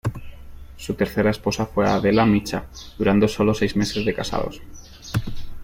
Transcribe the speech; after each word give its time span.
Su 0.77 0.95
tercera 0.95 1.29
esposa 1.29 1.67
fue 1.67 1.87
Adela 1.87 2.25
Micha, 2.25 2.65
durando 2.97 3.27
sólo 3.27 3.53
seis 3.53 3.75
meses 3.75 4.03
de 4.03 4.15
casados. 4.15 4.59